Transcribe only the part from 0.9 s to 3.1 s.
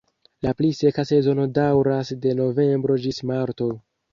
sezono daŭras de novembro